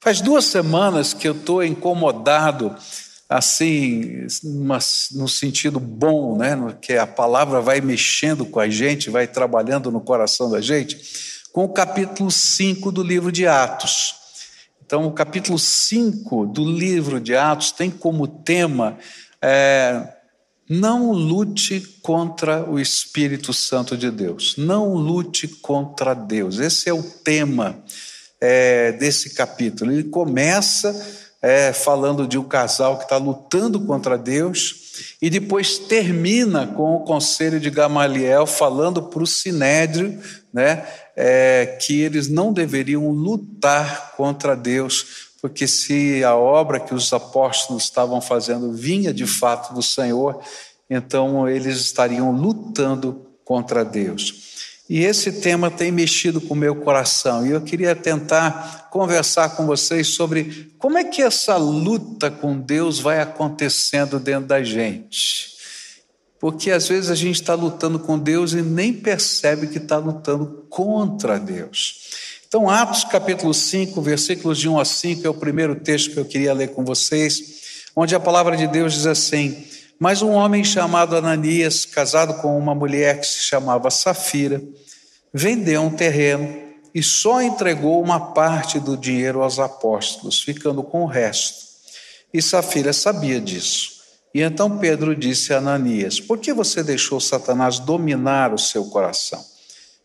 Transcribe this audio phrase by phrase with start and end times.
[0.00, 2.74] Faz duas semanas que eu estou incomodado,
[3.28, 4.26] assim,
[5.12, 6.56] no sentido bom, né?
[6.80, 11.00] que a palavra vai mexendo com a gente, vai trabalhando no coração da gente,
[11.52, 14.14] com o capítulo 5 do livro de Atos.
[14.86, 18.96] Então, o capítulo 5 do livro de Atos tem como tema
[19.42, 20.14] é,
[20.70, 26.60] não lute contra o Espírito Santo de Deus, não lute contra Deus.
[26.60, 27.82] Esse é o tema
[28.40, 29.92] é, desse capítulo.
[29.92, 30.94] Ele começa
[31.40, 37.04] é, falando de um casal que está lutando contra Deus e depois termina com o
[37.04, 40.20] conselho de Gamaliel falando para o Sinédrio
[40.52, 47.12] né, é, que eles não deveriam lutar contra Deus, porque se a obra que os
[47.12, 50.40] apóstolos estavam fazendo vinha de fato do Senhor,
[50.90, 54.57] então eles estariam lutando contra Deus.
[54.88, 59.66] E esse tema tem mexido com o meu coração, e eu queria tentar conversar com
[59.66, 65.58] vocês sobre como é que essa luta com Deus vai acontecendo dentro da gente.
[66.40, 70.64] Porque às vezes a gente está lutando com Deus e nem percebe que está lutando
[70.70, 72.08] contra Deus.
[72.46, 76.24] Então, Atos capítulo 5, versículos de 1 a 5, é o primeiro texto que eu
[76.24, 79.66] queria ler com vocês, onde a palavra de Deus diz assim:
[79.98, 84.62] Mas um homem chamado Ananias, casado com uma mulher que se chamava Safira,
[85.34, 91.06] vendeu um terreno e só entregou uma parte do dinheiro aos apóstolos, ficando com o
[91.06, 91.66] resto.
[92.32, 93.98] E Safira sabia disso.
[94.32, 99.44] E então Pedro disse a Ananias: Por que você deixou Satanás dominar o seu coração?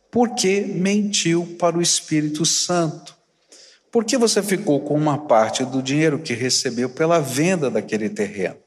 [0.09, 3.16] Porque mentiu para o Espírito Santo.
[3.91, 8.62] Por que você ficou com uma parte do dinheiro que recebeu pela venda daquele terreno?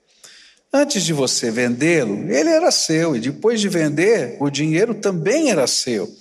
[0.72, 5.66] Antes de você vendê-lo, ele era seu, e depois de vender, o dinheiro também era
[5.66, 6.12] seu.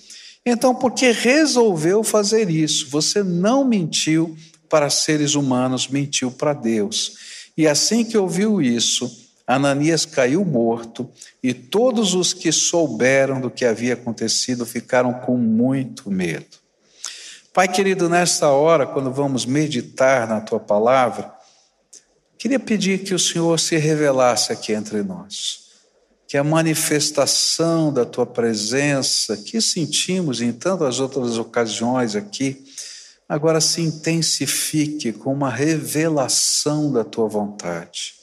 [0.44, 2.88] Então, por que resolveu fazer isso?
[2.90, 4.36] Você não mentiu
[4.68, 7.16] para seres humanos, mentiu para Deus.
[7.56, 9.10] E assim que ouviu isso,
[9.46, 11.08] Ananias caiu morto,
[11.42, 16.46] e todos os que souberam do que havia acontecido ficaram com muito medo.
[17.52, 21.32] Pai querido, nesta hora, quando vamos meditar na tua palavra,
[22.38, 25.66] queria pedir que o Senhor se revelasse aqui entre nós
[26.26, 32.64] que a manifestação da tua presença, que sentimos em tantas outras ocasiões aqui,
[33.28, 38.14] agora se intensifique com uma revelação da tua vontade.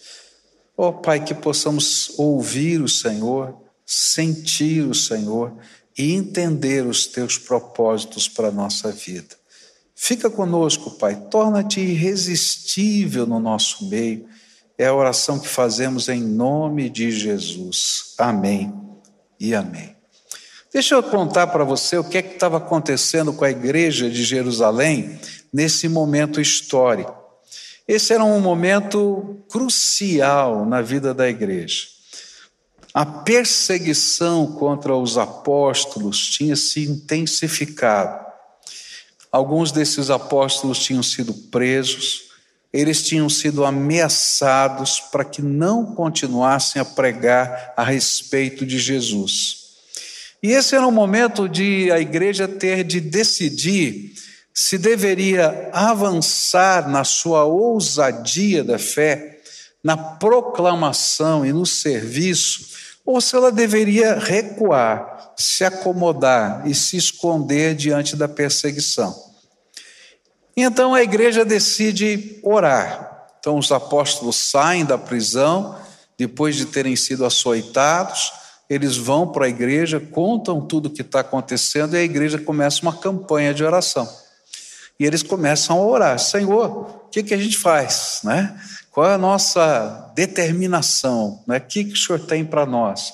[0.76, 5.54] Ó oh, Pai, que possamos ouvir o Senhor, sentir o Senhor
[5.98, 9.36] e entender os teus propósitos para a nossa vida.
[10.06, 14.28] Fica conosco, Pai, torna-te irresistível no nosso meio
[14.78, 18.14] é a oração que fazemos em nome de Jesus.
[18.18, 18.74] Amém
[19.40, 19.96] e amém.
[20.74, 24.26] Deixa eu contar para você o que é que estava acontecendo com a igreja de
[24.26, 25.18] Jerusalém
[25.54, 27.16] nesse momento histórico.
[27.88, 31.88] Esse era um momento crucial na vida da igreja.
[32.94, 38.33] A perseguição contra os apóstolos tinha se intensificado.
[39.34, 42.26] Alguns desses apóstolos tinham sido presos,
[42.72, 49.64] eles tinham sido ameaçados para que não continuassem a pregar a respeito de Jesus.
[50.44, 54.14] E esse era um momento de a igreja ter de decidir
[54.54, 59.40] se deveria avançar na sua ousadia da fé,
[59.84, 62.68] na proclamação e no serviço,
[63.06, 69.14] ou se ela deveria recuar, se acomodar e se esconder diante da perseguição.
[70.56, 73.28] Então a igreja decide orar.
[73.40, 75.78] Então os apóstolos saem da prisão,
[76.18, 78.32] depois de terem sido açoitados,
[78.70, 82.82] eles vão para a igreja, contam tudo o que está acontecendo e a igreja começa
[82.82, 84.08] uma campanha de oração.
[85.00, 88.22] E eles começam a orar: Senhor, o que, que a gente faz?
[88.24, 88.56] Né?
[88.94, 91.44] Qual é a nossa determinação?
[91.48, 91.58] Né?
[91.58, 93.12] O que, que o Senhor tem para nós?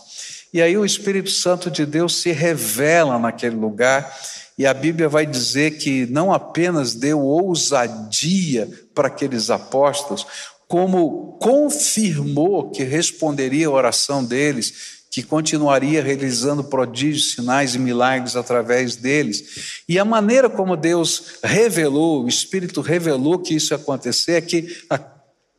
[0.54, 4.14] E aí o Espírito Santo de Deus se revela naquele lugar
[4.58, 10.28] e a Bíblia vai dizer que não apenas deu ousadia para aqueles apóstolos,
[10.68, 18.98] como confirmou que responderia a oração deles, que continuaria realizando prodígios, sinais e milagres através
[18.98, 19.82] deles.
[19.88, 24.68] E a maneira como Deus revelou, o Espírito revelou que isso ia acontecer, é que,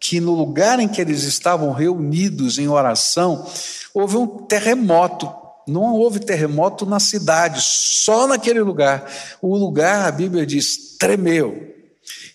[0.00, 3.47] que no lugar em que eles estavam reunidos em oração,
[3.93, 9.08] houve um terremoto não houve terremoto na cidade, só naquele lugar.
[9.41, 11.80] O lugar, a Bíblia diz, tremeu.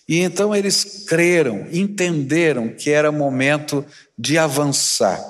[0.08, 3.84] E então eles creram, entenderam que era momento
[4.16, 5.20] de avançar.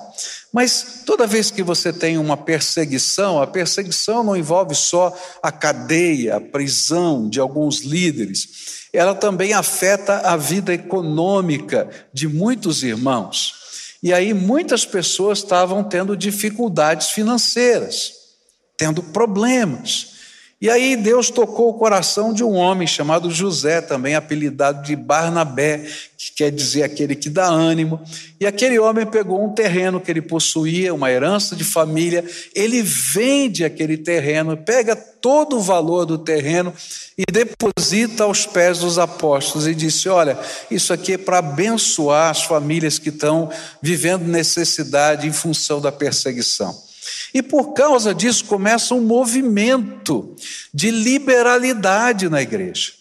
[0.53, 6.37] Mas toda vez que você tem uma perseguição, a perseguição não envolve só a cadeia,
[6.37, 13.55] a prisão de alguns líderes, ela também afeta a vida econômica de muitos irmãos.
[14.03, 18.13] E aí muitas pessoas estavam tendo dificuldades financeiras,
[18.77, 20.16] tendo problemas.
[20.59, 25.87] E aí Deus tocou o coração de um homem chamado José, também apelidado de Barnabé,
[26.17, 28.01] que quer dizer aquele que dá ânimo.
[28.41, 32.25] E aquele homem pegou um terreno que ele possuía, uma herança de família,
[32.55, 36.73] ele vende aquele terreno, pega todo o valor do terreno
[37.19, 40.39] e deposita aos pés dos apóstolos e disse: Olha,
[40.71, 43.51] isso aqui é para abençoar as famílias que estão
[43.83, 46.86] vivendo necessidade em função da perseguição.
[47.33, 50.35] E por causa disso começa um movimento
[50.73, 52.93] de liberalidade na igreja.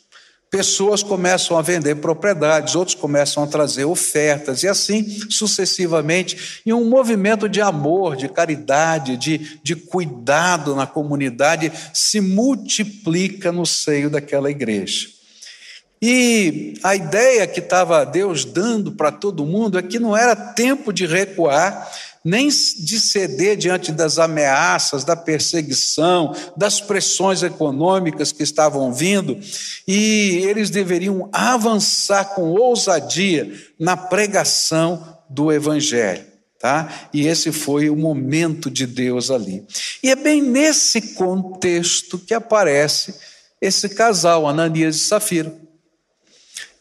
[0.49, 6.87] Pessoas começam a vender propriedades, outros começam a trazer ofertas, e assim sucessivamente, e um
[6.87, 14.49] movimento de amor, de caridade, de, de cuidado na comunidade se multiplica no seio daquela
[14.49, 15.09] igreja.
[16.01, 20.93] E a ideia que estava Deus dando para todo mundo é que não era tempo
[20.93, 21.91] de recuar,
[22.25, 29.39] nem de ceder diante das ameaças, da perseguição, das pressões econômicas que estavam vindo,
[29.87, 36.25] e eles deveriam avançar com ousadia na pregação do Evangelho.
[36.59, 37.09] Tá?
[37.13, 39.63] E esse foi o momento de Deus ali.
[40.01, 43.13] E é bem nesse contexto que aparece
[43.61, 45.55] esse casal, Ananias e Safira.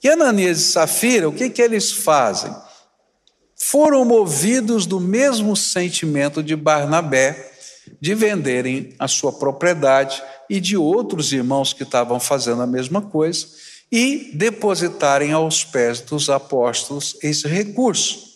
[0.03, 2.55] E Ananias e Safira, o que, que eles fazem?
[3.67, 7.53] Foram movidos do mesmo sentimento de Barnabé
[7.99, 13.47] de venderem a sua propriedade e de outros irmãos que estavam fazendo a mesma coisa
[13.91, 18.35] e depositarem aos pés dos apóstolos esse recurso.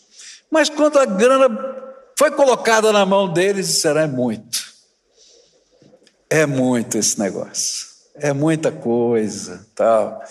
[0.50, 1.46] Mas quando a grana
[2.18, 4.58] foi colocada na mão deles, disseram: é muito.
[6.30, 7.86] É muito esse negócio.
[8.14, 10.22] É muita coisa, tal.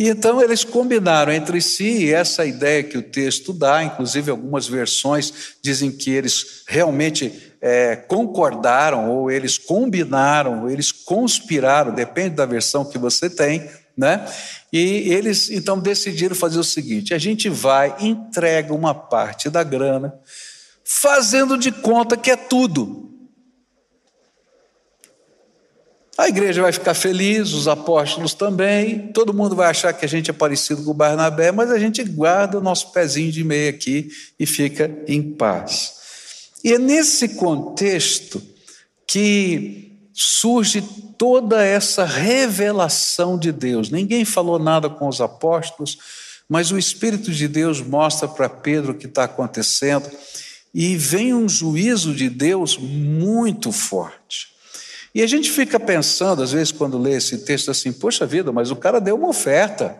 [0.00, 5.30] E então eles combinaram entre si essa ideia que o texto dá, inclusive algumas versões
[5.62, 12.82] dizem que eles realmente é, concordaram, ou eles combinaram, ou eles conspiraram, depende da versão
[12.82, 14.26] que você tem, né?
[14.72, 20.14] E eles então decidiram fazer o seguinte: a gente vai, entrega uma parte da grana,
[20.82, 23.09] fazendo de conta que é tudo.
[26.20, 30.28] A igreja vai ficar feliz, os apóstolos também, todo mundo vai achar que a gente
[30.28, 34.44] é parecido com Barnabé, mas a gente guarda o nosso pezinho de meia aqui e
[34.44, 35.94] fica em paz.
[36.62, 38.42] E é nesse contexto
[39.06, 40.84] que surge
[41.16, 43.88] toda essa revelação de Deus.
[43.88, 45.96] Ninguém falou nada com os apóstolos,
[46.46, 50.10] mas o Espírito de Deus mostra para Pedro o que está acontecendo
[50.74, 54.49] e vem um juízo de Deus muito forte.
[55.14, 58.70] E a gente fica pensando, às vezes, quando lê esse texto, assim: poxa vida, mas
[58.70, 59.96] o cara deu uma oferta,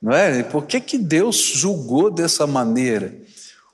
[0.00, 0.42] não é?
[0.42, 3.14] Por que, que Deus julgou dessa maneira?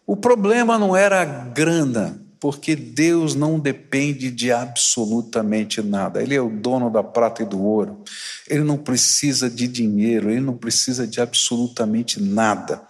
[0.06, 6.22] O problema não era a grana, porque Deus não depende de absolutamente nada.
[6.22, 8.02] Ele é o dono da prata e do ouro.
[8.48, 12.82] Ele não precisa de dinheiro, ele não precisa de absolutamente nada.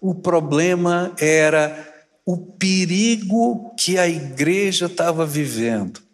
[0.00, 6.05] O problema era o perigo que a igreja estava vivendo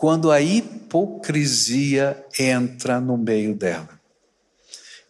[0.00, 4.00] quando a hipocrisia entra no meio dela.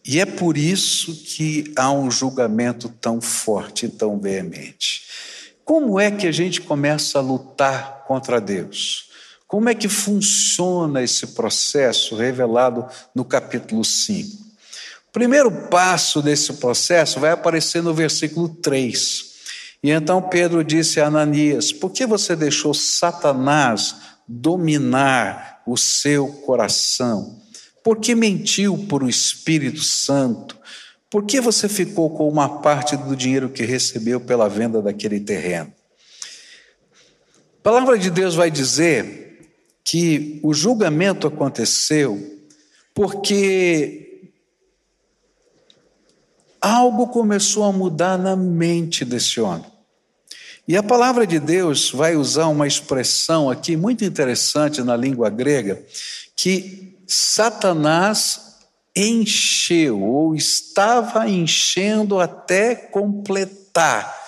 [0.05, 5.03] E é por isso que há um julgamento tão forte e tão veemente.
[5.63, 9.09] Como é que a gente começa a lutar contra Deus?
[9.47, 14.29] Como é que funciona esse processo revelado no capítulo 5?
[15.07, 19.31] O primeiro passo desse processo vai aparecer no versículo 3.
[19.81, 27.41] E então Pedro disse a Ananias: Por que você deixou Satanás dominar o seu coração?
[27.83, 30.57] Por que mentiu por o Espírito Santo?
[31.09, 35.73] Por que você ficou com uma parte do dinheiro que recebeu pela venda daquele terreno?
[37.59, 39.51] A palavra de Deus vai dizer
[39.83, 42.39] que o julgamento aconteceu
[42.93, 44.31] porque
[46.61, 49.70] algo começou a mudar na mente desse homem.
[50.67, 55.81] E a palavra de Deus vai usar uma expressão aqui muito interessante na língua grega,
[56.35, 58.57] que Satanás
[58.95, 64.20] encheu, ou estava enchendo até completar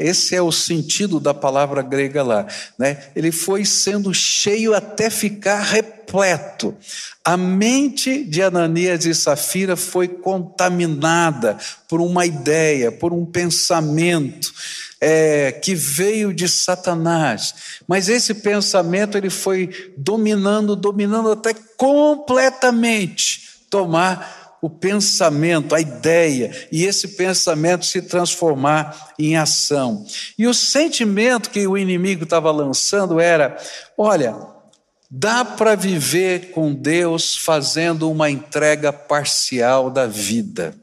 [0.00, 2.46] Esse é o sentido da palavra grega lá.
[2.78, 2.96] Né?
[3.14, 6.74] Ele foi sendo cheio até ficar repleto.
[7.22, 14.50] A mente de Ananias e Safira foi contaminada por uma ideia, por um pensamento
[14.98, 17.54] é, que veio de Satanás.
[17.86, 26.84] Mas esse pensamento ele foi dominando, dominando até completamente tomar o pensamento, a ideia, e
[26.84, 30.04] esse pensamento se transformar em ação.
[30.38, 33.56] E o sentimento que o inimigo estava lançando era:
[33.96, 34.36] olha,
[35.10, 40.74] dá para viver com Deus fazendo uma entrega parcial da vida.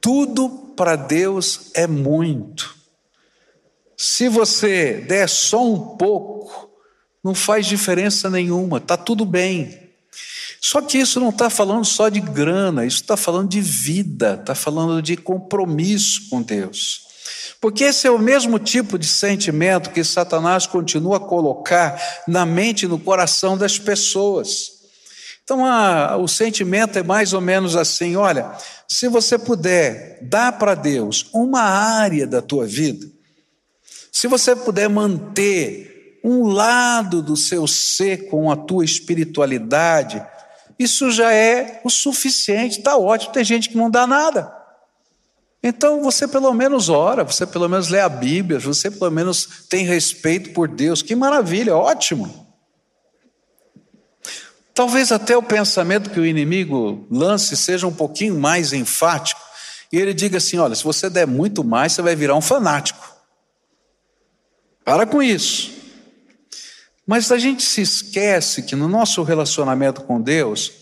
[0.00, 2.74] Tudo para Deus é muito.
[3.96, 6.70] Se você der só um pouco,
[7.22, 9.81] não faz diferença nenhuma, está tudo bem.
[10.64, 14.54] Só que isso não está falando só de grana, isso está falando de vida, está
[14.54, 17.00] falando de compromisso com Deus.
[17.60, 22.84] Porque esse é o mesmo tipo de sentimento que Satanás continua a colocar na mente
[22.84, 24.82] e no coração das pessoas.
[25.42, 28.52] Então, a, o sentimento é mais ou menos assim: olha,
[28.86, 33.04] se você puder dar para Deus uma área da tua vida,
[34.12, 40.24] se você puder manter um lado do seu ser com a tua espiritualidade,
[40.82, 43.32] isso já é o suficiente, está ótimo.
[43.32, 44.52] Tem gente que não dá nada.
[45.62, 49.84] Então você pelo menos ora, você pelo menos lê a Bíblia, você pelo menos tem
[49.84, 51.02] respeito por Deus.
[51.02, 52.46] Que maravilha, ótimo.
[54.74, 59.40] Talvez até o pensamento que o inimigo lance seja um pouquinho mais enfático,
[59.92, 63.12] e ele diga assim: olha, se você der muito mais, você vai virar um fanático.
[64.84, 65.81] Para com isso.
[67.06, 70.72] Mas a gente se esquece que no nosso relacionamento com Deus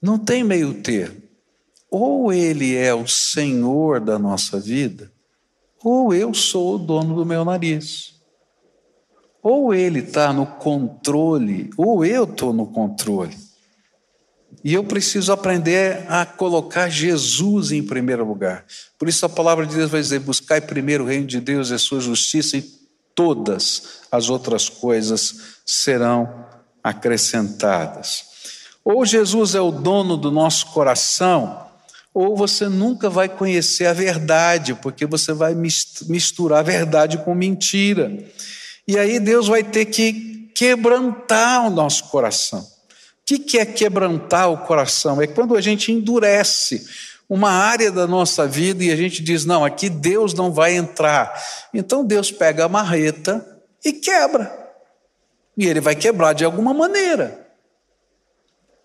[0.00, 1.22] não tem meio termo.
[1.90, 5.10] Ou Ele é o Senhor da nossa vida,
[5.82, 8.14] ou eu sou o dono do meu nariz.
[9.42, 13.36] Ou ele está no controle, ou eu estou no controle.
[14.64, 18.66] E eu preciso aprender a colocar Jesus em primeiro lugar.
[18.98, 21.74] Por isso a palavra de Deus vai dizer: buscai primeiro o reino de Deus e
[21.74, 22.62] a sua justiça, e
[23.14, 26.46] todas as outras coisas serão
[26.82, 28.24] acrescentadas.
[28.82, 31.66] Ou Jesus é o dono do nosso coração,
[32.14, 38.10] ou você nunca vai conhecer a verdade, porque você vai misturar a verdade com mentira.
[38.86, 42.60] E aí Deus vai ter que quebrantar o nosso coração.
[42.60, 45.20] O que é quebrantar o coração?
[45.20, 46.86] É quando a gente endurece
[47.28, 51.38] uma área da nossa vida e a gente diz: não, aqui Deus não vai entrar.
[51.74, 53.46] Então Deus pega a marreta
[53.84, 54.67] e quebra.
[55.58, 57.48] E ele vai quebrar de alguma maneira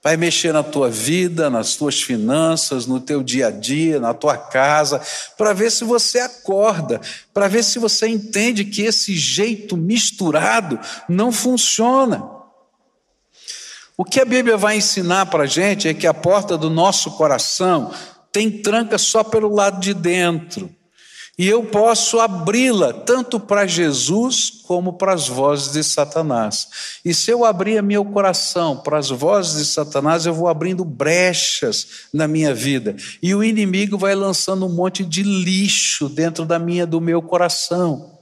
[0.03, 4.35] vai mexer na tua vida, nas tuas finanças, no teu dia a dia, na tua
[4.35, 5.01] casa,
[5.37, 6.99] para ver se você acorda,
[7.33, 10.77] para ver se você entende que esse jeito misturado
[11.07, 12.21] não funciona.
[13.95, 17.11] O que a Bíblia vai ensinar para a gente é que a porta do nosso
[17.11, 17.93] coração
[18.29, 20.69] tem tranca só pelo lado de dentro.
[21.37, 26.67] E eu posso abri-la tanto para Jesus como para as vozes de Satanás.
[27.03, 31.87] E se eu abrir meu coração para as vozes de Satanás, eu vou abrindo brechas
[32.13, 32.95] na minha vida.
[33.21, 38.19] E o inimigo vai lançando um monte de lixo dentro da minha do meu coração.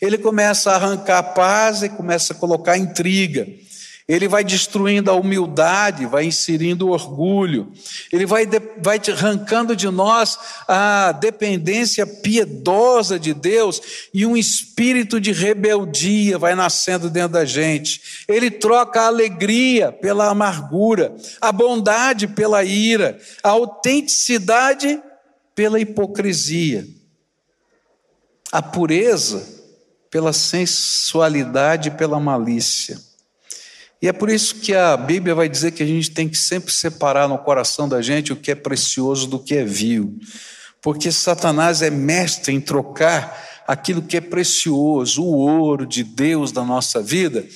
[0.00, 3.46] Ele começa a arrancar paz e começa a colocar intriga.
[4.06, 7.72] Ele vai destruindo a humildade, vai inserindo o orgulho,
[8.12, 8.46] ele vai,
[8.76, 13.80] vai arrancando de nós a dependência piedosa de Deus
[14.12, 18.24] e um espírito de rebeldia vai nascendo dentro da gente.
[18.28, 25.00] Ele troca a alegria pela amargura, a bondade pela ira, a autenticidade
[25.54, 26.86] pela hipocrisia,
[28.52, 29.48] a pureza
[30.10, 33.13] pela sensualidade e pela malícia.
[34.04, 36.70] E é por isso que a Bíblia vai dizer que a gente tem que sempre
[36.70, 40.18] separar no coração da gente o que é precioso do que é vil.
[40.82, 46.62] Porque Satanás é mestre em trocar aquilo que é precioso, o ouro de Deus da
[46.62, 47.46] nossa vida,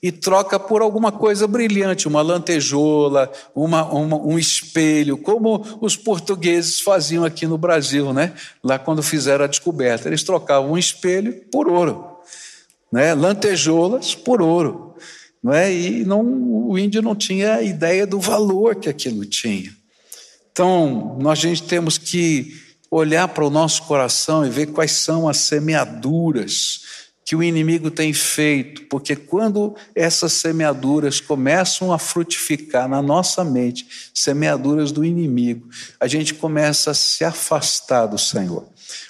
[0.00, 6.78] e troca por alguma coisa brilhante, uma lantejola, uma, uma, um espelho, como os portugueses
[6.78, 8.32] faziam aqui no Brasil, né?
[8.62, 10.08] lá quando fizeram a descoberta.
[10.08, 12.06] Eles trocavam um espelho por ouro,
[12.92, 13.12] né?
[13.12, 14.85] lantejoulas por ouro
[15.42, 15.72] não é?
[15.72, 16.22] E não,
[16.68, 19.74] o índio não tinha ideia do valor que aquilo tinha.
[20.50, 22.54] Então, nós gente temos que
[22.90, 26.80] olhar para o nosso coração e ver quais são as semeaduras
[27.26, 33.84] que o inimigo tem feito, porque quando essas semeaduras começam a frutificar na nossa mente,
[34.14, 38.68] semeaduras do inimigo, a gente começa a se afastar do Senhor.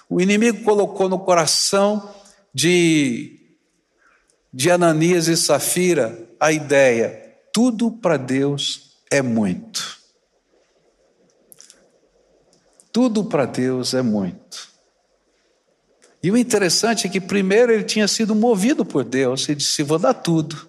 [0.08, 2.10] O inimigo colocou no coração
[2.54, 3.35] de,
[4.56, 9.98] de Ananias e Safira a ideia: tudo para Deus é muito.
[12.90, 14.70] Tudo para Deus é muito.
[16.22, 19.98] E o interessante é que primeiro ele tinha sido movido por Deus e disse: Vou
[19.98, 20.66] dar tudo.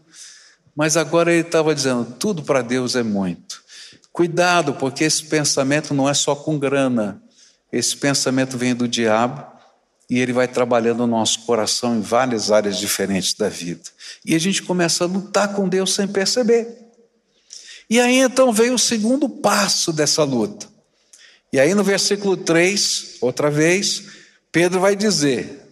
[0.75, 3.63] Mas agora ele estava dizendo: Tudo para Deus é muito.
[4.11, 7.23] Cuidado, porque esse pensamento não é só com grana.
[7.71, 9.56] Esse pensamento vem do diabo
[10.09, 13.83] e ele vai trabalhando no nosso coração em várias áreas diferentes da vida.
[14.25, 16.67] E a gente começa a lutar com Deus sem perceber.
[17.89, 20.67] E aí então veio o segundo passo dessa luta.
[21.51, 24.03] E aí no versículo 3, outra vez,
[24.51, 25.67] Pedro vai dizer: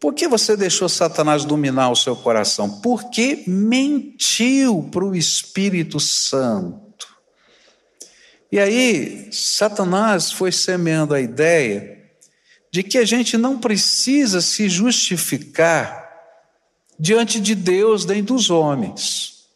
[0.00, 2.80] por que você deixou Satanás dominar o seu coração?
[2.80, 7.06] Porque mentiu para o Espírito Santo.
[8.50, 11.99] E aí, Satanás foi semeando a ideia
[12.70, 16.08] de que a gente não precisa se justificar
[16.98, 19.46] diante de Deus nem dos homens.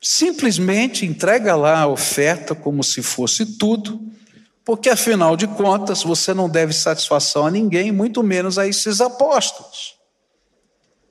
[0.00, 4.12] Simplesmente entrega lá a oferta como se fosse tudo
[4.64, 9.94] porque afinal de contas você não deve satisfação a ninguém, muito menos a esses apóstolos.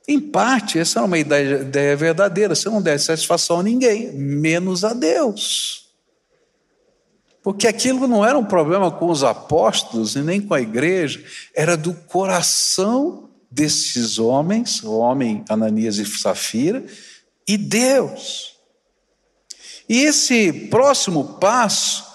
[0.07, 4.93] Em parte, essa é uma ideia, verdadeira, você não deve satisfação a ninguém, menos a
[4.93, 5.82] Deus.
[7.43, 11.21] Porque aquilo não era um problema com os apóstolos e nem com a igreja,
[11.53, 16.83] era do coração desses homens, o homem Ananias e Safira,
[17.45, 18.55] e Deus.
[19.87, 22.05] E esse próximo passo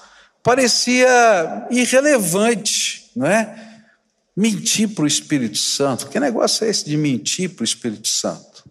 [0.43, 3.67] parecia irrelevante, não é?
[4.35, 6.09] Mentir para o Espírito Santo.
[6.09, 8.65] Que negócio é esse de mentir para o Espírito Santo?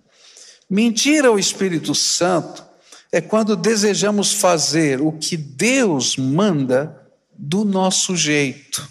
[0.69, 2.66] Mentir ao Espírito Santo
[3.11, 8.87] é quando desejamos fazer o que Deus manda do nosso jeito,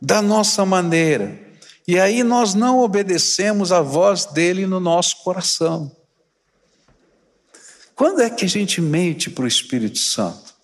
[0.00, 1.38] da nossa maneira.
[1.88, 5.94] E aí nós não obedecemos a voz dele no nosso coração.
[7.94, 10.54] Quando é que a gente mente para o Espírito Santo?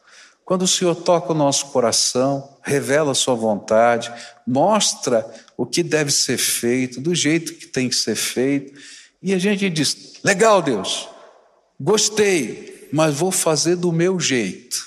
[0.45, 4.13] Quando o Senhor toca o nosso coração, revela a sua vontade,
[4.47, 5.25] mostra
[5.57, 8.79] o que deve ser feito, do jeito que tem que ser feito,
[9.23, 11.09] e a gente diz: legal, Deus,
[11.81, 14.87] gostei, mas vou fazer do meu jeito.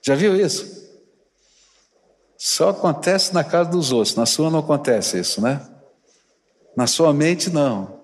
[0.00, 0.82] Já viu isso?
[2.38, 5.60] Só acontece na casa dos outros, na sua não acontece isso, né?
[6.76, 8.02] Na sua mente, não.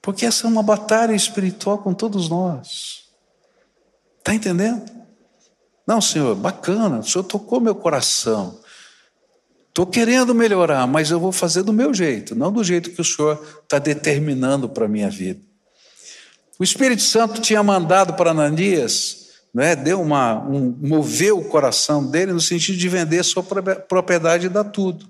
[0.00, 3.04] Porque essa é uma batalha espiritual com todos nós.
[4.18, 4.90] Está entendendo?
[5.86, 8.60] Não, Senhor, bacana, o Senhor tocou meu coração.
[9.68, 13.04] Estou querendo melhorar, mas eu vou fazer do meu jeito, não do jeito que o
[13.04, 15.51] Senhor está determinando para a minha vida.
[16.62, 22.32] O Espírito Santo tinha mandado para Ananias, né, deu uma, um, moveu o coração dele
[22.32, 25.08] no sentido de vender sua propriedade e dar tudo.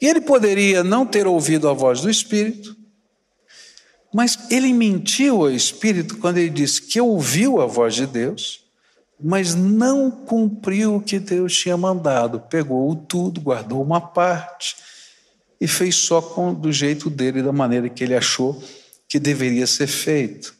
[0.00, 2.76] E ele poderia não ter ouvido a voz do Espírito,
[4.12, 8.64] mas ele mentiu ao Espírito quando ele disse que ouviu a voz de Deus
[9.24, 12.40] mas não cumpriu o que Deus tinha mandado.
[12.40, 14.74] Pegou tudo, guardou uma parte
[15.60, 18.60] e fez só com, do jeito dele, da maneira que ele achou
[19.12, 20.54] que deveria ser feito.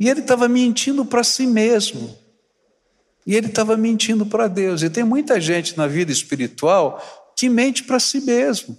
[0.00, 2.16] E ele estava mentindo para si mesmo.
[3.26, 4.82] E ele estava mentindo para Deus.
[4.82, 8.78] E tem muita gente na vida espiritual que mente para si mesmo.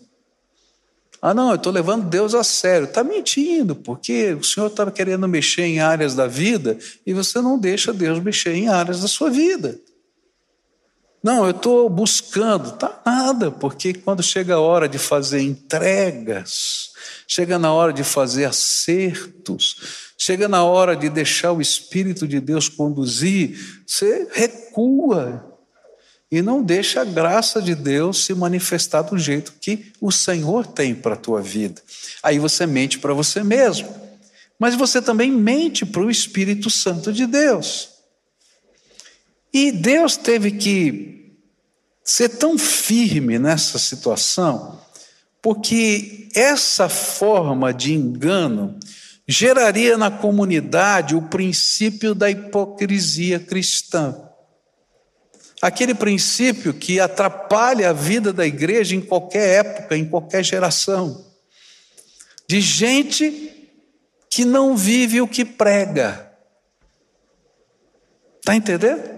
[1.21, 2.85] Ah, não, eu estou levando Deus a sério.
[2.85, 7.59] Está mentindo, porque o Senhor estava querendo mexer em áreas da vida e você não
[7.59, 9.79] deixa Deus mexer em áreas da sua vida.
[11.21, 12.71] Não, eu estou buscando.
[12.71, 16.92] Tá nada, porque quando chega a hora de fazer entregas,
[17.27, 22.69] chega na hora de fazer acertos, chega na hora de deixar o Espírito de Deus
[22.69, 25.53] conduzir, você recua
[26.31, 30.95] e não deixa a graça de Deus se manifestar do jeito que o Senhor tem
[30.95, 31.79] para a tua vida.
[32.23, 33.93] Aí você mente para você mesmo,
[34.57, 37.89] mas você também mente para o Espírito Santo de Deus.
[39.53, 41.35] E Deus teve que
[42.03, 44.81] ser tão firme nessa situação,
[45.43, 48.79] porque essa forma de engano
[49.27, 54.23] geraria na comunidade o princípio da hipocrisia cristã
[55.63, 61.25] aquele princípio que atrapalha a vida da igreja em qualquer época, em qualquer geração,
[62.45, 63.71] de gente
[64.29, 66.29] que não vive o que prega.
[68.41, 69.09] Está entendendo?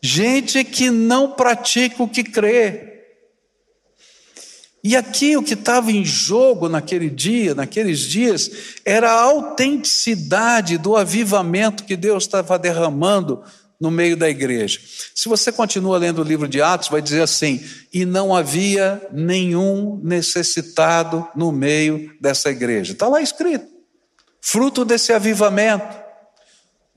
[0.00, 2.87] Gente que não pratica o que crê.
[4.82, 8.50] E aqui o que estava em jogo naquele dia, naqueles dias,
[8.84, 13.42] era a autenticidade do avivamento que Deus estava derramando
[13.80, 14.80] no meio da igreja.
[15.14, 17.60] Se você continua lendo o livro de Atos, vai dizer assim:
[17.92, 22.92] e não havia nenhum necessitado no meio dessa igreja.
[22.92, 23.66] Está lá escrito.
[24.40, 26.07] Fruto desse avivamento.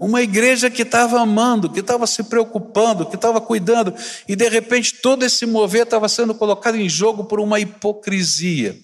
[0.02, 3.94] Uma igreja que estava amando, que estava se preocupando, que estava cuidando,
[4.28, 8.76] e de repente todo esse mover estava sendo colocado em jogo por uma hipocrisia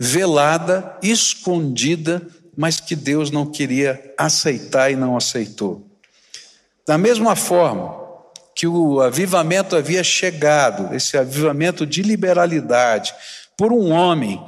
[0.00, 5.86] velada, escondida, mas que Deus não queria aceitar e não aceitou.
[6.86, 8.00] Da mesma forma
[8.54, 13.14] que o avivamento havia chegado, esse avivamento de liberalidade,
[13.54, 14.42] por um homem,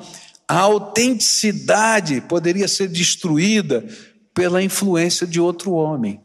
[0.49, 3.85] a autenticidade poderia ser destruída
[4.35, 6.20] pela influência de outro homem,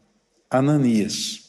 [0.50, 1.40] Ananias.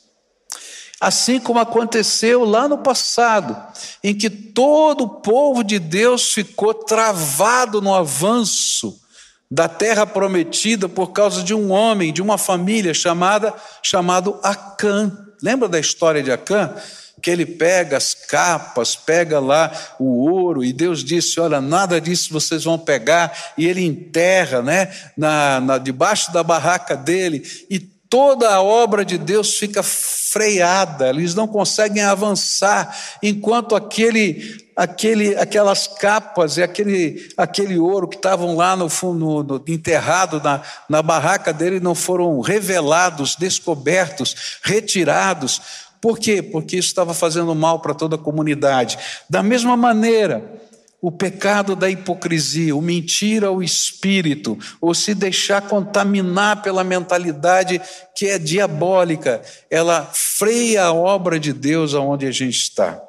[1.02, 3.58] Assim como aconteceu lá no passado,
[4.04, 9.02] em que todo o povo de Deus ficou travado no avanço
[9.50, 15.12] da terra prometida por causa de um homem, de uma família chamada chamado Acã.
[15.42, 16.76] Lembra da história de Acã?
[17.22, 22.34] Que ele pega as capas, pega lá o ouro, e Deus disse: Olha, nada disso
[22.34, 28.54] vocês vão pegar, e ele enterra, né, na, na, debaixo da barraca dele, e toda
[28.54, 36.58] a obra de Deus fica freada, eles não conseguem avançar, enquanto aquele, aquele, aquelas capas
[36.58, 41.80] e aquele, aquele ouro que estavam lá no fundo, no, enterrado na, na barraca dele,
[41.80, 45.62] não foram revelados, descobertos, retirados,
[46.02, 46.42] por quê?
[46.42, 48.98] Porque isso estava fazendo mal para toda a comunidade.
[49.30, 50.60] Da mesma maneira,
[51.00, 57.80] o pecado da hipocrisia, o mentir ao espírito, ou se deixar contaminar pela mentalidade
[58.16, 63.00] que é diabólica, ela freia a obra de Deus aonde a gente está.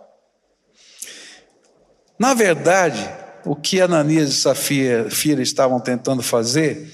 [2.19, 3.11] Na verdade,
[3.45, 6.93] o que Ananias e Safira estavam tentando fazer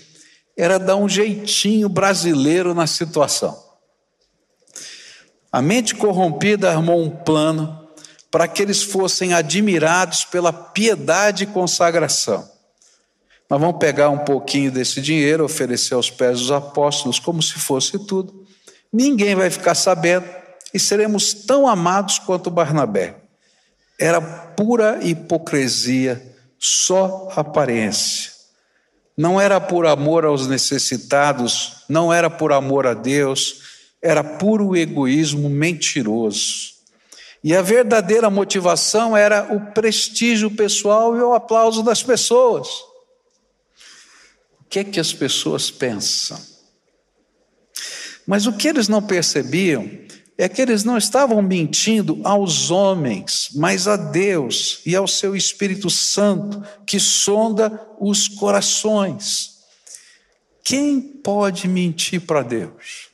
[0.56, 3.67] era dar um jeitinho brasileiro na situação.
[5.50, 7.88] A mente corrompida armou um plano
[8.30, 12.48] para que eles fossem admirados pela piedade e consagração.
[13.48, 17.98] Nós vamos pegar um pouquinho desse dinheiro, oferecer aos pés dos apóstolos como se fosse
[18.06, 18.46] tudo.
[18.92, 20.26] Ninguém vai ficar sabendo
[20.72, 23.16] e seremos tão amados quanto Barnabé.
[23.98, 26.22] Era pura hipocrisia,
[26.58, 28.32] só aparência.
[29.16, 33.62] Não era por amor aos necessitados, não era por amor a Deus,
[34.02, 36.78] era puro egoísmo mentiroso.
[37.42, 42.68] E a verdadeira motivação era o prestígio pessoal e o aplauso das pessoas.
[44.60, 46.38] O que é que as pessoas pensam?
[48.26, 49.88] Mas o que eles não percebiam
[50.36, 55.90] é que eles não estavam mentindo aos homens, mas a Deus e ao seu Espírito
[55.90, 59.58] Santo que sonda os corações.
[60.62, 63.07] Quem pode mentir para Deus?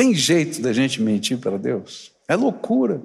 [0.00, 2.10] Tem jeito da gente mentir para Deus?
[2.26, 3.02] É loucura.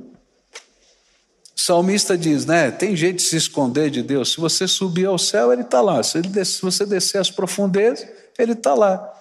[1.54, 2.72] O salmista diz, né?
[2.72, 4.32] Tem jeito de se esconder de Deus.
[4.32, 6.02] Se você subir ao céu, ele está lá.
[6.02, 8.08] Se, se você descer às profundezas,
[8.40, 9.14] ele está lá.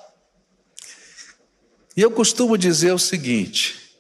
[1.97, 3.99] E eu costumo dizer o seguinte: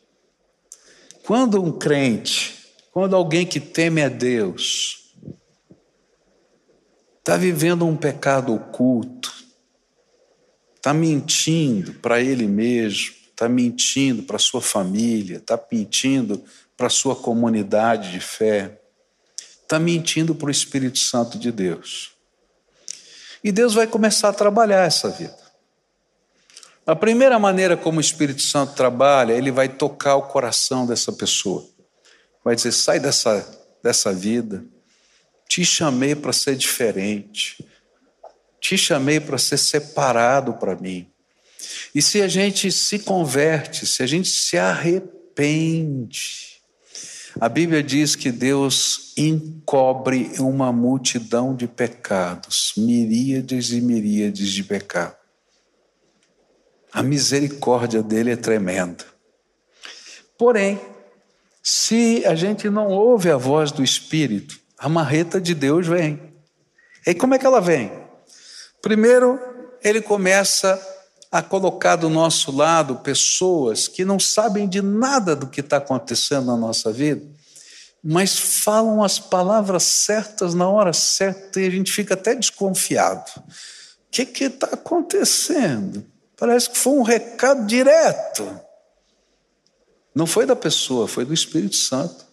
[1.27, 2.55] quando um crente,
[2.93, 5.13] quando alguém que teme a Deus,
[7.19, 9.35] está vivendo um pecado oculto,
[10.77, 16.42] está mentindo para ele mesmo, está mentindo para sua família, está mentindo
[16.77, 18.81] para sua comunidade de fé,
[19.61, 22.12] está mentindo para o Espírito Santo de Deus.
[23.42, 25.37] E Deus vai começar a trabalhar essa vida.
[26.87, 31.66] A primeira maneira como o Espírito Santo trabalha, ele vai tocar o coração dessa pessoa.
[32.44, 33.47] Vai dizer: sai dessa,
[33.83, 34.64] dessa vida.
[35.49, 37.66] Te chamei para ser diferente.
[38.61, 41.11] Te chamei para ser separado para mim.
[41.92, 46.55] E se a gente se converte, se a gente se arrepende,
[47.40, 55.16] a Bíblia diz que Deus encobre uma multidão de pecados, miríades e miríades de pecados.
[56.92, 59.05] A misericórdia dele é tremenda.
[60.38, 60.81] Porém,
[61.61, 66.20] se a gente não ouve a voz do Espírito, a marreta de Deus vem.
[67.05, 67.90] E como é que ela vem?
[68.81, 69.40] Primeiro,
[69.83, 70.81] ele começa
[71.35, 76.47] a colocar do nosso lado pessoas que não sabem de nada do que está acontecendo
[76.47, 77.27] na nossa vida,
[78.01, 83.29] mas falam as palavras certas na hora certa e a gente fica até desconfiado.
[83.37, 83.42] O
[84.11, 86.07] que está acontecendo?
[86.37, 88.61] Parece que foi um recado direto.
[90.14, 92.25] Não foi da pessoa, foi do Espírito Santo.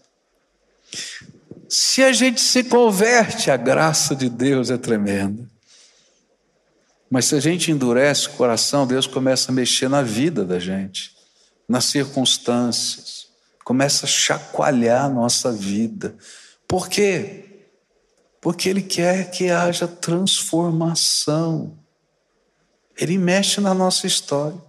[1.68, 5.50] se a gente se converte, a graça de Deus é tremenda.
[7.12, 11.14] Mas se a gente endurece o coração, Deus começa a mexer na vida da gente,
[11.68, 13.28] nas circunstâncias,
[13.66, 16.16] começa a chacoalhar a nossa vida.
[16.66, 17.68] Por quê?
[18.40, 21.78] Porque Ele quer que haja transformação.
[22.98, 24.60] Ele mexe na nossa história.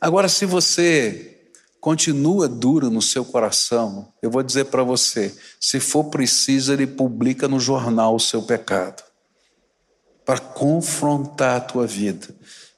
[0.00, 1.36] Agora, se você
[1.80, 7.48] continua duro no seu coração, eu vou dizer para você: se for preciso, ele publica
[7.48, 9.02] no jornal o seu pecado,
[10.30, 12.28] para confrontar a tua vida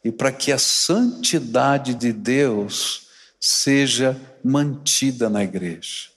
[0.03, 6.09] e para que a santidade de Deus seja mantida na igreja.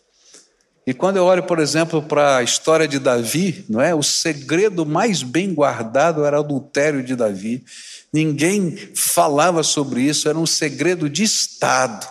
[0.88, 3.94] E quando eu olho, por exemplo, para a história de Davi, não é?
[3.94, 7.66] O segredo mais bem guardado era o adultério de Davi.
[8.14, 12.08] Ninguém falava sobre isso, era um segredo de Estado.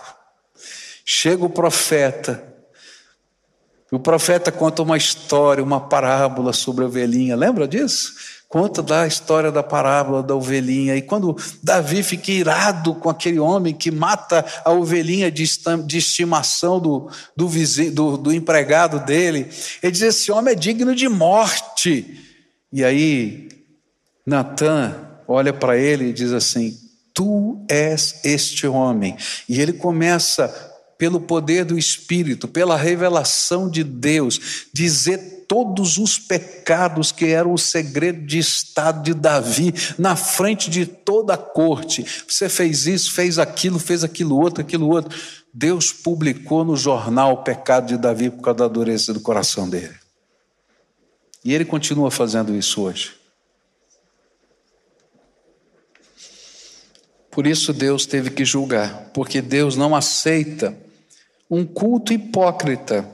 [1.03, 2.55] Chega o profeta,
[3.91, 8.13] o profeta conta uma história, uma parábola sobre a ovelhinha, lembra disso?
[8.47, 10.95] Conta da história da parábola da ovelhinha.
[10.95, 15.43] E quando Davi fica irado com aquele homem que mata a ovelhinha de
[15.97, 19.49] estimação do, do, vizinho, do, do empregado dele,
[19.81, 22.21] ele diz: Esse homem é digno de morte.
[22.71, 23.49] E aí,
[24.25, 24.95] Natan
[25.27, 26.77] olha para ele e diz assim:
[27.13, 29.17] Tu és este homem.
[29.49, 37.11] E ele começa pelo poder do Espírito, pela revelação de Deus, dizer todos os pecados
[37.11, 42.05] que eram o segredo de estado de Davi na frente de toda a corte.
[42.27, 45.17] Você fez isso, fez aquilo, fez aquilo outro, aquilo outro.
[45.53, 49.95] Deus publicou no jornal o pecado de Davi por causa da dureza do coração dele.
[51.43, 53.13] E ele continua fazendo isso hoje.
[57.29, 60.75] Por isso Deus teve que julgar, porque Deus não aceita
[61.49, 63.07] um culto hipócrita.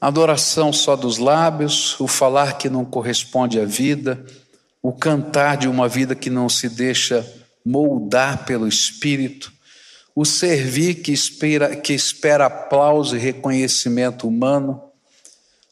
[0.00, 4.24] Adoração só dos lábios, o falar que não corresponde à vida,
[4.82, 7.26] o cantar de uma vida que não se deixa
[7.64, 9.52] moldar pelo Espírito,
[10.14, 14.80] o servir que espera, que espera aplauso e reconhecimento humano,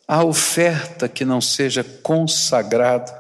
[0.07, 3.14] a oferta que não seja consagrada,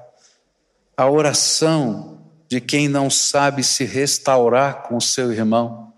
[0.96, 2.18] a oração
[2.48, 5.93] de quem não sabe se restaurar com o seu irmão,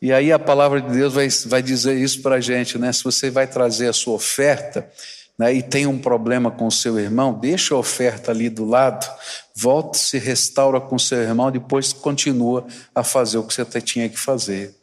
[0.00, 2.92] e aí a palavra de Deus vai, vai dizer isso para a gente, né?
[2.92, 4.88] Se você vai trazer a sua oferta
[5.36, 9.08] né, e tem um problema com o seu irmão, deixa a oferta ali do lado,
[9.54, 14.08] volta, se restaura com o seu irmão, depois continua a fazer o que você tinha
[14.08, 14.74] que fazer.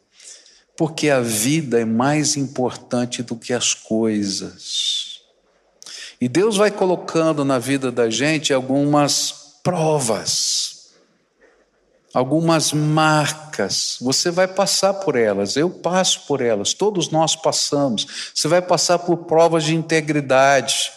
[0.76, 5.20] Porque a vida é mais importante do que as coisas.
[6.20, 10.55] E Deus vai colocando na vida da gente algumas provas
[12.14, 18.32] algumas marcas, você vai passar por elas, eu passo por elas, todos nós passamos.
[18.34, 20.92] Você vai passar por provas de integridade.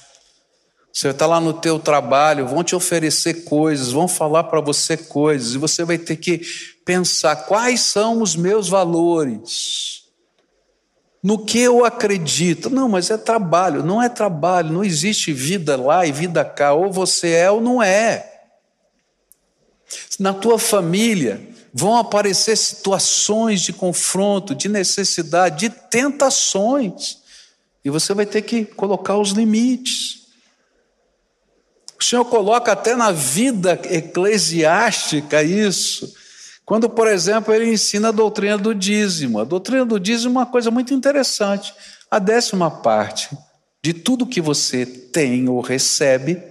[0.91, 5.54] Você está lá no teu trabalho, vão te oferecer coisas, vão falar para você coisas,
[5.54, 6.41] e você vai ter que
[6.86, 10.00] pensar quais são os meus valores.
[11.22, 12.69] No que eu acredito?
[12.69, 13.84] Não, mas é trabalho.
[13.84, 16.74] Não é trabalho, não existe vida lá e vida cá.
[16.74, 18.29] Ou você é ou não é.
[20.19, 21.41] Na tua família
[21.73, 27.19] vão aparecer situações de confronto, de necessidade, de tentações,
[27.84, 30.28] e você vai ter que colocar os limites.
[31.99, 36.13] O Senhor coloca até na vida eclesiástica isso.
[36.65, 39.39] Quando, por exemplo, ele ensina a doutrina do dízimo.
[39.39, 41.73] A doutrina do dízimo é uma coisa muito interessante.
[42.12, 43.30] A décima parte
[43.84, 46.41] de tudo que você tem ou recebe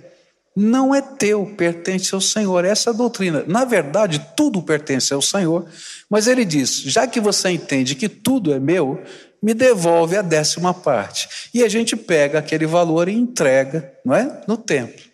[0.58, 2.64] não é teu, pertence ao Senhor.
[2.64, 3.44] Essa é a doutrina.
[3.46, 5.66] Na verdade, tudo pertence ao Senhor,
[6.10, 9.00] mas ele diz: já que você entende que tudo é meu,
[9.40, 11.28] me devolve a décima parte.
[11.54, 14.42] E a gente pega aquele valor e entrega, não é?
[14.48, 15.06] No templo.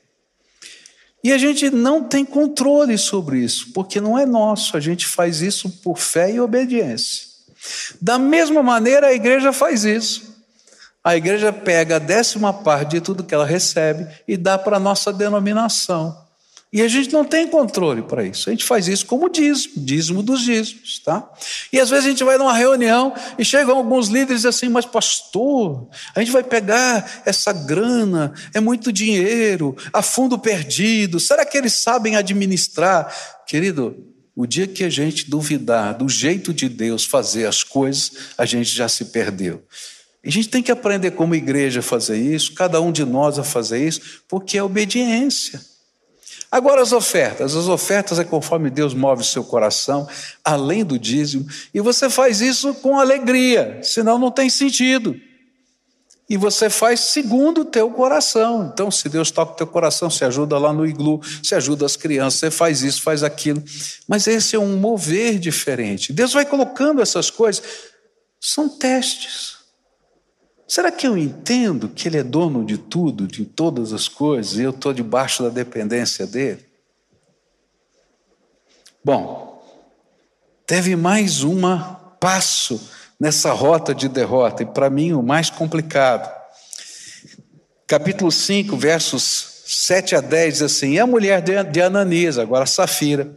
[1.22, 5.40] E a gente não tem controle sobre isso, porque não é nosso, a gente faz
[5.40, 7.26] isso por fé e obediência.
[8.00, 10.33] Da mesma maneira, a igreja faz isso.
[11.04, 14.80] A igreja pega a décima parte de tudo que ela recebe e dá para a
[14.80, 16.24] nossa denominação.
[16.74, 18.48] E a gente não tem controle para isso.
[18.48, 21.30] A gente faz isso como dízimo, dízimo dos dízimos, tá?
[21.72, 25.86] E às vezes a gente vai numa reunião e chegam alguns líderes assim, mas pastor,
[26.16, 31.74] a gente vai pegar essa grana, é muito dinheiro, a fundo perdido, será que eles
[31.74, 33.14] sabem administrar?
[33.46, 33.96] Querido,
[34.34, 38.70] o dia que a gente duvidar do jeito de Deus fazer as coisas, a gente
[38.70, 39.62] já se perdeu.
[40.24, 43.44] A gente tem que aprender como igreja a fazer isso, cada um de nós a
[43.44, 45.60] fazer isso, porque é obediência.
[46.50, 50.08] Agora as ofertas, as ofertas é conforme Deus move seu coração,
[50.44, 55.14] além do dízimo, e você faz isso com alegria, senão não tem sentido.
[56.28, 58.70] e você faz segundo o teu coração.
[58.72, 61.96] Então, se Deus toca o teu coração, você ajuda lá no iglu, você ajuda as
[61.96, 63.62] crianças, você faz isso, faz aquilo.
[64.08, 66.12] Mas esse é um mover diferente.
[66.12, 67.62] Deus vai colocando essas coisas.
[68.40, 69.53] São testes.
[70.66, 74.62] Será que eu entendo que Ele é dono de tudo, de todas as coisas, e
[74.62, 76.64] eu estou debaixo da dependência dele?
[79.04, 79.62] Bom,
[80.66, 81.60] teve mais um
[82.18, 86.32] passo nessa rota de derrota, e para mim o mais complicado.
[87.86, 93.36] Capítulo 5, versos 7 a 10 diz assim: E a mulher de Ananias, agora Safira,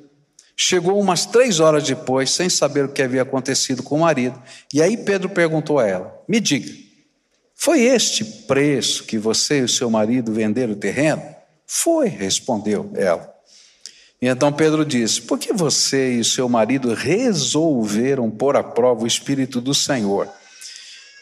[0.56, 4.42] chegou umas três horas depois, sem saber o que havia acontecido com o marido.
[4.74, 6.87] E aí Pedro perguntou a ela: Me diga,
[7.60, 11.24] foi este preço que você e o seu marido venderam o terreno?
[11.66, 13.34] Foi, respondeu ela.
[14.22, 19.08] E então Pedro disse: Por que você e seu marido resolveram pôr à prova o
[19.08, 20.30] Espírito do Senhor?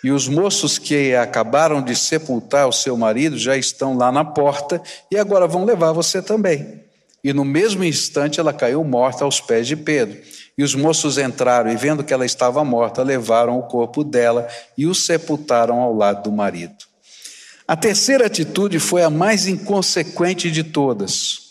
[0.03, 4.81] E os moços que acabaram de sepultar o seu marido já estão lá na porta
[5.09, 6.83] e agora vão levar você também.
[7.23, 10.21] E no mesmo instante ela caiu morta aos pés de Pedro.
[10.57, 14.87] E os moços entraram e, vendo que ela estava morta, levaram o corpo dela e
[14.87, 16.75] o sepultaram ao lado do marido.
[17.67, 21.45] A terceira atitude foi a mais inconsequente de todas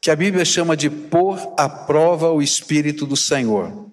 [0.00, 3.90] que a Bíblia chama de pôr à prova o Espírito do Senhor.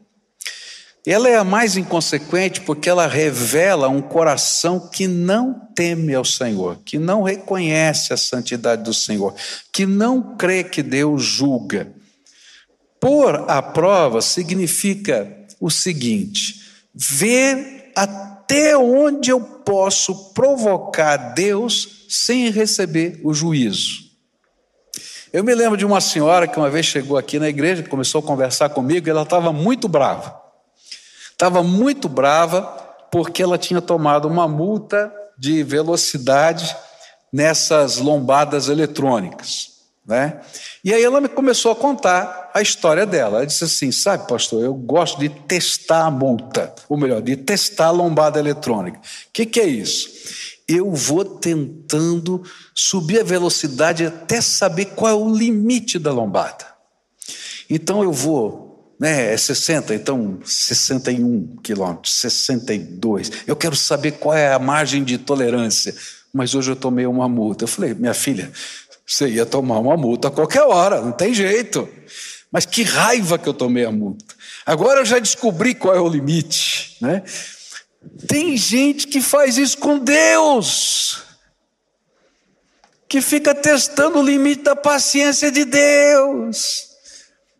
[1.05, 6.79] Ela é a mais inconsequente porque ela revela um coração que não teme ao Senhor,
[6.83, 9.33] que não reconhece a santidade do Senhor,
[9.71, 11.91] que não crê que Deus julga.
[12.99, 16.61] Pôr à prova significa o seguinte:
[16.93, 24.07] ver até onde eu posso provocar Deus sem receber o juízo.
[25.31, 28.23] Eu me lembro de uma senhora que uma vez chegou aqui na igreja, começou a
[28.23, 30.41] conversar comigo, e ela estava muito brava.
[31.31, 32.61] Estava muito brava
[33.11, 36.75] porque ela tinha tomado uma multa de velocidade
[37.31, 39.76] nessas lombadas eletrônicas.
[40.07, 40.39] Né?
[40.83, 43.37] E aí ela me começou a contar a história dela.
[43.37, 47.87] Ela disse assim: sabe, pastor, eu gosto de testar a multa, ou melhor, de testar
[47.87, 48.97] a lombada eletrônica.
[48.99, 49.01] O
[49.33, 50.09] que, que é isso?
[50.67, 52.43] eu vou tentando
[52.75, 56.65] subir a velocidade até saber qual é o limite da lombada.
[57.69, 63.31] Então eu vou, né, é 60, então 61 quilômetros, 62.
[63.47, 65.95] Eu quero saber qual é a margem de tolerância.
[66.33, 67.63] Mas hoje eu tomei uma multa.
[67.63, 68.51] Eu falei, minha filha,
[69.07, 71.87] você ia tomar uma multa a qualquer hora, não tem jeito.
[72.51, 74.35] Mas que raiva que eu tomei a multa.
[74.65, 77.23] Agora eu já descobri qual é o limite, né?
[78.27, 81.23] Tem gente que faz isso com Deus,
[83.07, 86.89] que fica testando o limite da paciência de Deus.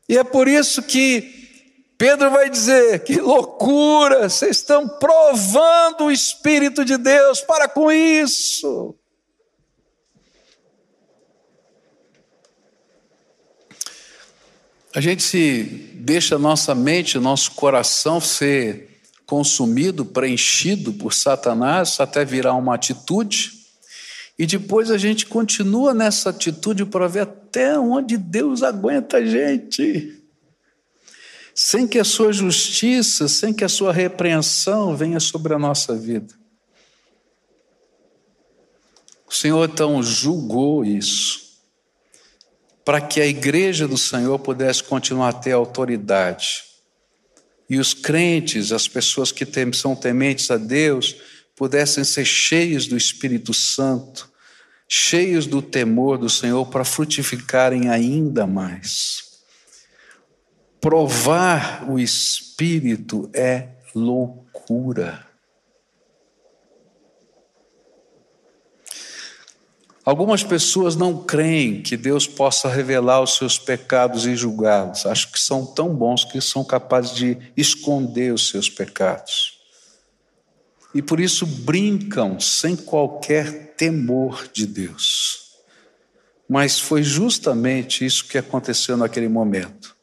[0.08, 6.86] E é por isso que Pedro vai dizer: que loucura, vocês estão provando o Espírito
[6.86, 8.96] de Deus, para com isso.
[14.98, 15.62] A gente se
[15.94, 23.52] deixa nossa mente, nosso coração ser consumido, preenchido por Satanás até virar uma atitude.
[24.40, 30.20] E depois a gente continua nessa atitude para ver até onde Deus aguenta a gente.
[31.54, 36.34] Sem que a sua justiça, sem que a sua repreensão venha sobre a nossa vida.
[39.30, 41.47] O Senhor então julgou isso,
[42.88, 46.64] para que a igreja do Senhor pudesse continuar a ter autoridade
[47.70, 51.18] e os crentes, as pessoas que são tementes a Deus,
[51.54, 54.32] pudessem ser cheios do Espírito Santo,
[54.88, 59.42] cheios do temor do Senhor para frutificarem ainda mais.
[60.80, 65.27] Provar o Espírito é loucura.
[70.08, 75.06] Algumas pessoas não creem que Deus possa revelar os seus pecados e julgá-los.
[75.06, 79.60] Acho que são tão bons que são capazes de esconder os seus pecados.
[80.96, 85.58] E por isso brincam sem qualquer temor de Deus.
[86.48, 89.94] Mas foi justamente isso que aconteceu naquele momento.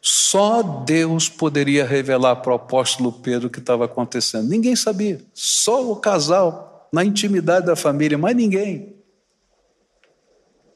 [0.00, 4.48] Só Deus poderia revelar para o apóstolo Pedro o que estava acontecendo.
[4.48, 8.94] Ninguém sabia, só o casal, na intimidade da família, mas ninguém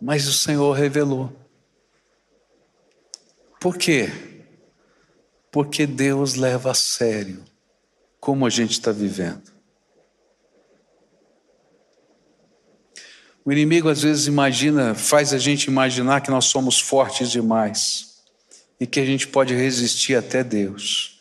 [0.01, 1.31] mas o Senhor revelou.
[3.61, 4.09] Por quê?
[5.53, 7.45] Porque Deus leva a sério
[8.19, 9.51] como a gente está vivendo.
[13.45, 18.23] O inimigo às vezes imagina, faz a gente imaginar que nós somos fortes demais
[18.79, 21.21] e que a gente pode resistir até Deus,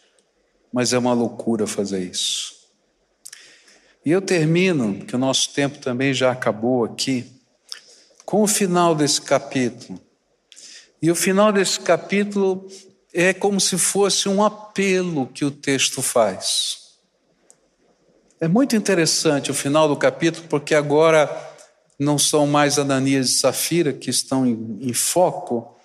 [0.71, 2.59] mas é uma loucura fazer isso.
[4.05, 7.38] E eu termino, que o nosso tempo também já acabou aqui,
[8.29, 9.99] com o final desse capítulo.
[11.01, 12.67] E o final desse capítulo
[13.11, 16.77] é como se fosse um apelo que o texto faz.
[18.39, 21.27] É muito interessante o final do capítulo, porque agora
[21.97, 25.75] não são mais Ananias e Safira que estão em, em foco,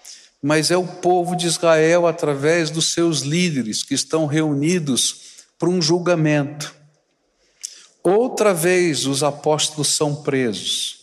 [0.43, 5.81] mas é o povo de Israel através dos seus líderes que estão reunidos para um
[5.81, 6.75] julgamento.
[8.03, 10.94] Outra vez os apóstolos são presos.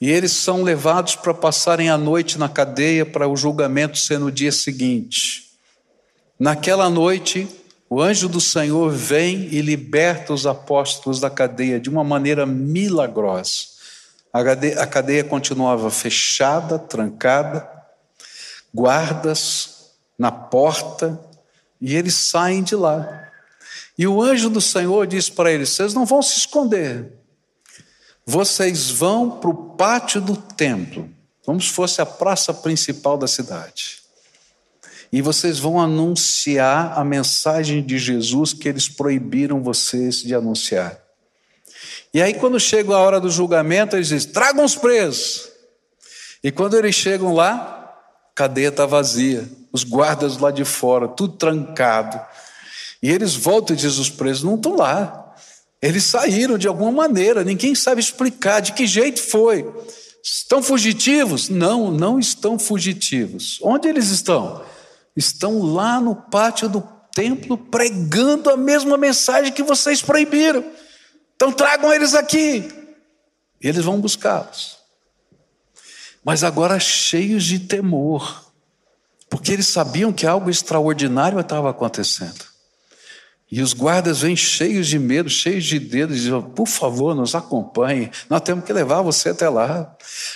[0.00, 4.32] E eles são levados para passarem a noite na cadeia para o julgamento ser no
[4.32, 5.50] dia seguinte.
[6.38, 7.46] Naquela noite,
[7.88, 13.68] o anjo do Senhor vem e liberta os apóstolos da cadeia de uma maneira milagrosa.
[14.32, 17.68] A cadeia, continuava fechada, trancada,
[18.72, 21.20] guardas na porta,
[21.80, 23.28] e eles saem de lá.
[23.98, 27.12] E o anjo do Senhor diz para eles: Vocês não vão se esconder,
[28.24, 31.08] vocês vão para o pátio do templo,
[31.44, 34.00] como se fosse a praça principal da cidade
[35.12, 40.98] e vocês vão anunciar a mensagem de Jesus que eles proibiram vocês de anunciar.
[42.14, 45.48] E aí, quando chega a hora do julgamento, eles dizem: tragam os presos.
[46.42, 47.52] E quando eles chegam lá,
[48.30, 52.20] a cadeia está vazia, os guardas lá de fora, tudo trancado.
[53.02, 55.29] E eles voltam e dizem: os presos não estão lá.
[55.82, 59.66] Eles saíram de alguma maneira, ninguém sabe explicar de que jeito foi.
[60.22, 61.48] Estão fugitivos?
[61.48, 63.58] Não, não estão fugitivos.
[63.62, 64.62] Onde eles estão?
[65.16, 66.82] estão lá no pátio do
[67.14, 70.64] templo pregando a mesma mensagem que vocês proibiram.
[71.36, 72.68] Então tragam eles aqui.
[73.60, 74.78] E eles vão buscá-los.
[76.24, 78.52] Mas agora cheios de temor,
[79.28, 82.49] porque eles sabiam que algo extraordinário estava acontecendo.
[83.50, 87.34] E os guardas vêm cheios de medo, cheios de dedos, e dizem: por favor, nos
[87.34, 89.92] acompanhe, nós temos que levar você até lá.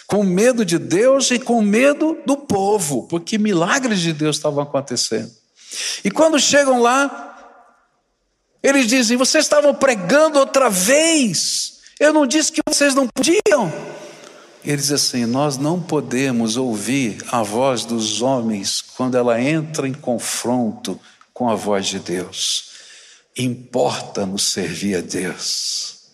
[0.07, 5.31] Com medo de Deus e com medo do povo, porque milagres de Deus estavam acontecendo.
[6.05, 7.61] E quando chegam lá,
[8.61, 13.73] eles dizem: vocês estavam pregando outra vez, eu não disse que vocês não podiam.
[14.65, 19.95] Eles dizem assim: nós não podemos ouvir a voz dos homens quando ela entra em
[19.95, 20.99] confronto
[21.33, 22.74] com a voz de Deus
[23.37, 26.13] importa-nos servir a Deus.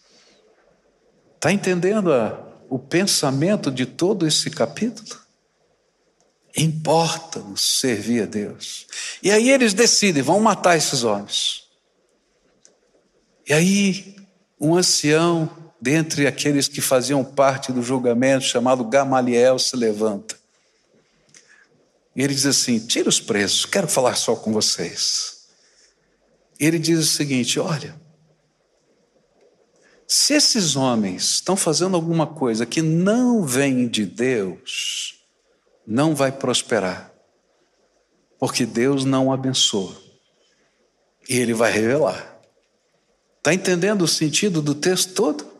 [1.36, 5.18] Está entendendo a, o pensamento de todo esse capítulo?
[6.56, 8.86] Importa-nos servir a Deus.
[9.22, 11.64] E aí eles decidem, vão matar esses homens.
[13.46, 14.16] E aí,
[14.60, 15.48] um ancião,
[15.80, 20.38] dentre aqueles que faziam parte do julgamento, chamado Gamaliel, se levanta.
[22.14, 25.39] E ele diz assim: tira os presos, quero falar só com vocês
[26.60, 27.98] ele diz o seguinte: olha,
[30.06, 35.14] se esses homens estão fazendo alguma coisa que não vem de Deus,
[35.86, 37.12] não vai prosperar,
[38.38, 39.96] porque Deus não abençoa,
[41.28, 42.38] e Ele vai revelar.
[43.38, 45.50] Está entendendo o sentido do texto todo?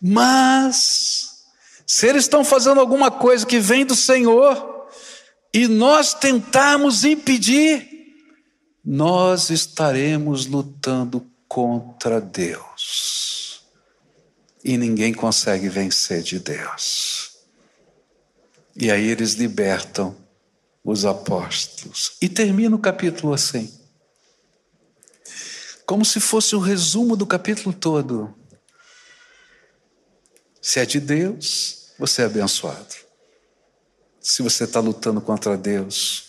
[0.00, 1.44] Mas,
[1.86, 4.88] se eles estão fazendo alguma coisa que vem do Senhor,
[5.52, 7.97] e nós tentarmos impedir,
[8.90, 13.66] nós estaremos lutando contra Deus.
[14.64, 17.36] E ninguém consegue vencer de Deus.
[18.74, 20.16] E aí eles libertam
[20.82, 22.16] os apóstolos.
[22.22, 23.78] E termina o capítulo assim.
[25.84, 28.34] Como se fosse o resumo do capítulo todo.
[30.62, 32.94] Se é de Deus, você é abençoado.
[34.18, 36.27] Se você está lutando contra Deus,